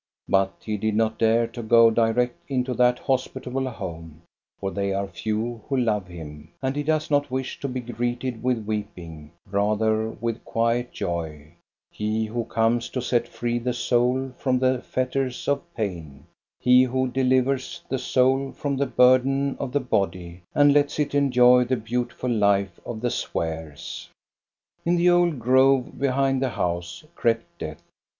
[0.27, 4.23] But he did not dare to go direct into that hospitable home,
[4.59, 8.41] for they are few who love him, and he does not wish to be greeted
[8.41, 11.51] with weeping, rather with quiet joy,—
[11.91, 16.25] he who comes to set free the soul from the fetters of pain,
[16.59, 21.63] he who delivers the soul from the burden of the body and lets it enjoy
[21.63, 24.09] the beautiful life of the spheres.
[24.83, 27.83] Into the old grove behind the house, crept Death.